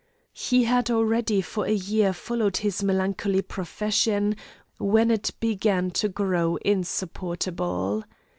He 0.33 0.63
had 0.63 0.89
already 0.89 1.41
for 1.41 1.67
a 1.67 1.71
year 1.75 2.11
followed 2.11 2.57
his 2.57 2.81
melancholy 2.81 3.43
profession, 3.43 4.35
when 4.79 5.11
it 5.11 5.29
began 5.39 5.91
to 5.91 6.09
grow 6.09 6.55
insupportable. 6.65 8.03